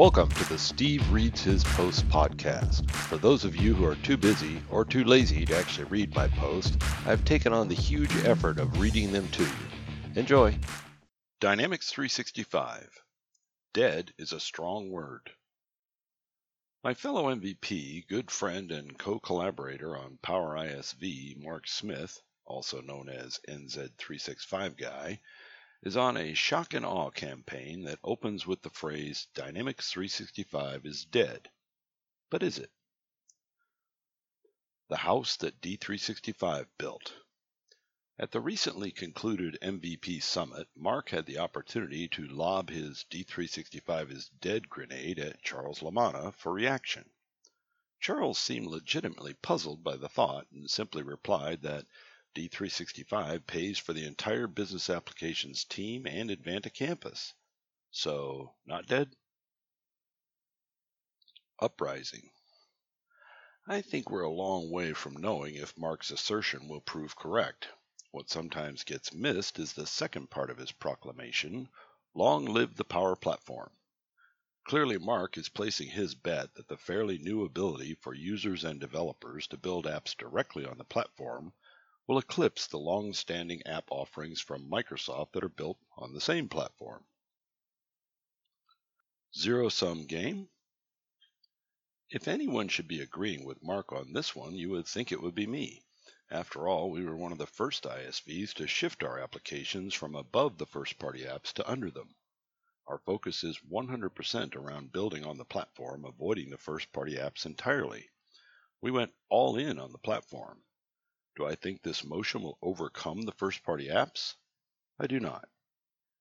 [0.00, 2.90] Welcome to the Steve Reads His Post podcast.
[2.90, 6.26] For those of you who are too busy or too lazy to actually read my
[6.26, 9.50] post, I've taken on the huge effort of reading them to you.
[10.14, 10.58] Enjoy.
[11.38, 12.88] Dynamics 365.
[13.74, 15.30] Dead is a strong word.
[16.82, 23.10] My fellow MVP, good friend, and co collaborator on Power ISV, Mark Smith, also known
[23.10, 25.20] as NZ365 Guy,
[25.82, 31.06] is on a shock and awe campaign that opens with the phrase Dynamics 365 is
[31.06, 31.50] dead.
[32.28, 32.70] But is it?
[34.88, 37.14] The house that D365 built.
[38.18, 44.28] At the recently concluded MVP Summit, Mark had the opportunity to lob his D365 is
[44.40, 47.08] dead grenade at Charles Lamanna for reaction.
[47.98, 51.86] Charles seemed legitimately puzzled by the thought and simply replied that
[52.34, 57.34] D365 pays for the entire business applications team and Advanta campus.
[57.90, 59.14] So, not dead?
[61.58, 62.30] Uprising.
[63.66, 67.68] I think we're a long way from knowing if Mark's assertion will prove correct.
[68.10, 71.68] What sometimes gets missed is the second part of his proclamation
[72.14, 73.70] Long live the Power Platform.
[74.64, 79.46] Clearly, Mark is placing his bet that the fairly new ability for users and developers
[79.48, 81.52] to build apps directly on the platform
[82.10, 87.04] will eclipse the long-standing app offerings from Microsoft that are built on the same platform.
[89.38, 90.48] Zero-sum game?
[92.10, 95.36] If anyone should be agreeing with Mark on this one, you would think it would
[95.36, 95.84] be me.
[96.32, 100.58] After all, we were one of the first ISVs to shift our applications from above
[100.58, 102.16] the first-party apps to under them.
[102.88, 108.10] Our focus is 100% around building on the platform, avoiding the first-party apps entirely.
[108.80, 110.60] We went all in on the platform.
[111.36, 114.34] Do I think this motion will overcome the first party apps?
[114.98, 115.48] I do not.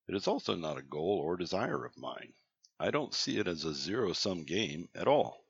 [0.08, 2.34] It is also not a goal or desire of mine.
[2.80, 5.46] I don't see it as a zero sum game at all.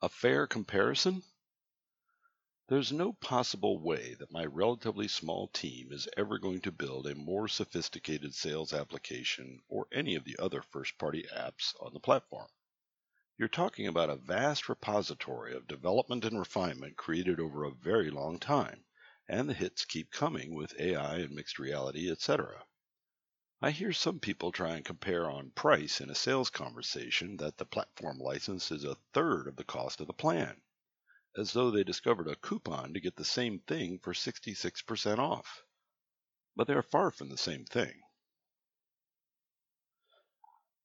[0.00, 1.24] A fair comparison?
[2.68, 7.14] There's no possible way that my relatively small team is ever going to build a
[7.14, 12.48] more sophisticated sales application or any of the other first party apps on the platform.
[13.38, 18.40] You're talking about a vast repository of development and refinement created over a very long
[18.40, 18.84] time,
[19.28, 22.66] and the hits keep coming with AI and mixed reality, etc.
[23.62, 27.64] I hear some people try and compare on price in a sales conversation that the
[27.64, 30.60] platform license is a third of the cost of the plan,
[31.36, 35.62] as though they discovered a coupon to get the same thing for 66% off.
[36.56, 38.02] But they are far from the same thing.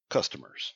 [0.10, 0.76] Customers.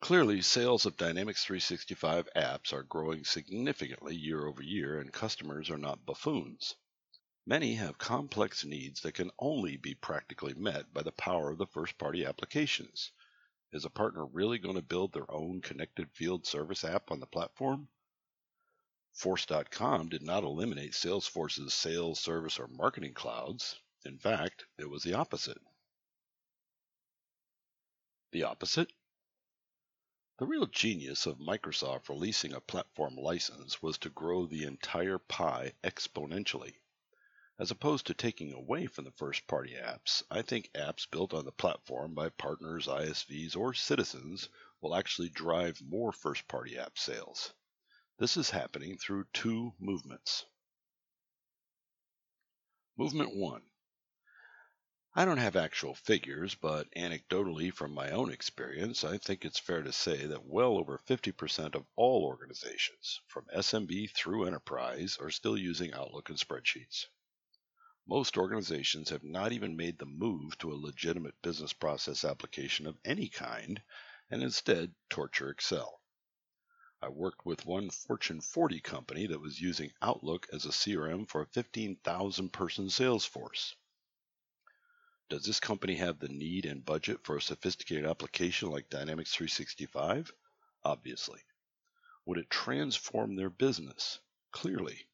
[0.00, 5.76] Clearly, sales of Dynamics 365 apps are growing significantly year over year, and customers are
[5.76, 6.74] not buffoons.
[7.44, 11.66] Many have complex needs that can only be practically met by the power of the
[11.66, 13.12] first party applications.
[13.72, 17.26] Is a partner really going to build their own connected field service app on the
[17.26, 17.88] platform?
[19.12, 23.78] Force.com did not eliminate Salesforce's sales, service, or marketing clouds.
[24.06, 25.60] In fact, it was the opposite.
[28.32, 28.90] The opposite?
[30.40, 35.74] The real genius of Microsoft releasing a platform license was to grow the entire pie
[35.84, 36.76] exponentially.
[37.58, 41.44] As opposed to taking away from the first party apps, I think apps built on
[41.44, 44.48] the platform by partners, ISVs, or citizens
[44.80, 47.52] will actually drive more first party app sales.
[48.16, 50.46] This is happening through two movements.
[52.96, 53.69] Movement 1
[55.12, 59.82] I don't have actual figures, but anecdotally from my own experience, I think it's fair
[59.82, 65.58] to say that well over 50% of all organizations, from SMB through enterprise, are still
[65.58, 67.06] using Outlook and spreadsheets.
[68.06, 72.96] Most organizations have not even made the move to a legitimate business process application of
[73.04, 73.82] any kind
[74.30, 76.00] and instead torture Excel.
[77.02, 81.40] I worked with one Fortune 40 company that was using Outlook as a CRM for
[81.40, 83.74] a 15,000 person sales force.
[85.30, 90.32] Does this company have the need and budget for a sophisticated application like Dynamics 365?
[90.82, 91.40] Obviously.
[92.26, 94.18] Would it transform their business?
[94.50, 95.06] Clearly.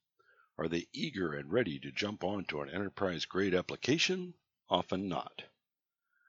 [0.57, 4.33] Are they eager and ready to jump onto an enterprise grade application?
[4.71, 5.43] Often not.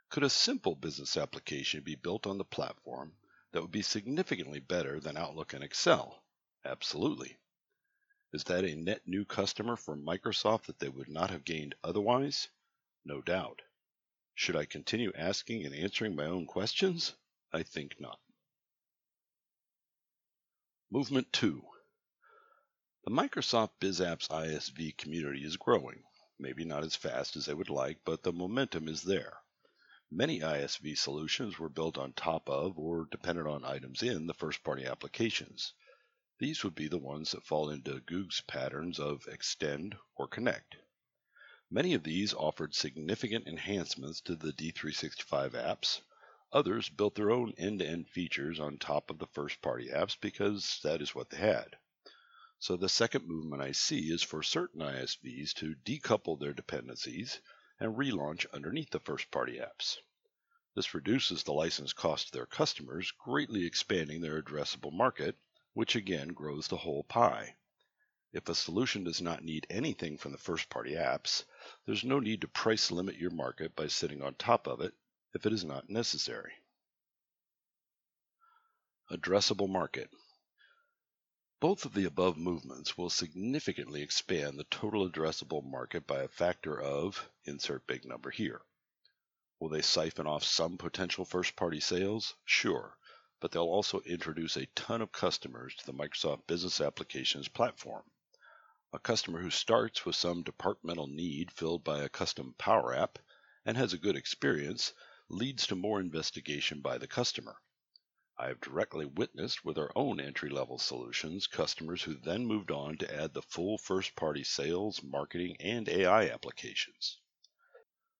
[0.10, 3.16] Could a simple business application be built on the platform
[3.54, 6.22] that would be significantly better than Outlook and Excel?
[6.66, 7.38] Absolutely.
[8.34, 12.50] Is that a net new customer for Microsoft that they would not have gained otherwise?
[13.06, 13.62] No doubt.
[14.40, 17.16] Should I continue asking and answering my own questions?
[17.52, 18.20] I think not.
[20.92, 21.68] Movement 2
[23.04, 26.04] The Microsoft BizApps ISV community is growing.
[26.38, 29.42] Maybe not as fast as I would like, but the momentum is there.
[30.12, 34.64] Many ISV solutions were built on top of or dependent on items in the first
[34.64, 35.74] party applications.
[36.38, 40.76] These would be the ones that fall into Goog's patterns of extend or connect.
[41.70, 46.00] Many of these offered significant enhancements to the D365 apps.
[46.54, 50.18] Others built their own end to end features on top of the first party apps
[50.18, 51.78] because that is what they had.
[52.58, 57.42] So the second movement I see is for certain ISVs to decouple their dependencies
[57.82, 59.98] and relaunch underneath the first party apps.
[60.74, 65.38] This reduces the license cost to their customers, greatly expanding their addressable market,
[65.74, 67.58] which again grows the whole pie.
[68.34, 71.46] If a solution does not need anything from the first party apps,
[71.86, 74.94] there's no need to price limit your market by sitting on top of it
[75.34, 76.54] if it is not necessary.
[79.10, 80.12] Addressable market.
[81.60, 86.80] Both of the above movements will significantly expand the total addressable market by a factor
[86.80, 88.62] of insert big number here.
[89.60, 92.36] Will they siphon off some potential first party sales?
[92.46, 92.96] Sure,
[93.40, 98.04] but they'll also introduce a ton of customers to the Microsoft Business Applications platform.
[98.94, 103.20] A customer who starts with some departmental need filled by a custom Power App
[103.66, 104.94] and has a good experience
[105.28, 107.62] leads to more investigation by the customer.
[108.38, 112.98] I have directly witnessed with our own entry level solutions customers who then moved on
[113.00, 117.20] to add the full first party sales, marketing, and AI applications.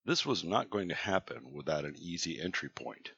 [0.04, 3.14] This was not going to happen without an easy entry point.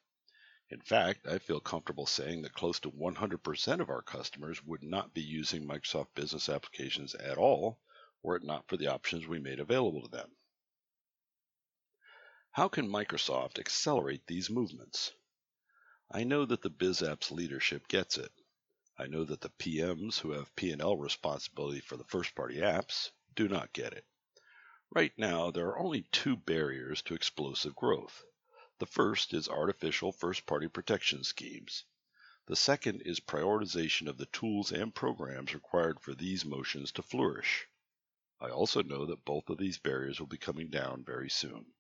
[0.72, 5.16] In fact, I feel comfortable saying that close to 100% of our customers would not
[5.16, 7.80] be using Microsoft Business Applications at all
[8.22, 10.30] were it not for the options we made available to them.
[12.52, 15.12] How can Microsoft accelerate these movements?
[16.12, 18.32] I know that the BizApps leadership gets it.
[18.96, 23.74] I know that the PMs who have P&L responsibility for the first-party apps do not
[23.74, 24.06] get it.
[24.92, 28.24] Right now, there are only two barriers to explosive growth.
[28.80, 31.84] The first is artificial first-party protection schemes.
[32.46, 37.68] The second is prioritization of the tools and programs required for these motions to flourish.
[38.40, 41.74] I also know that both of these barriers will be coming down very soon.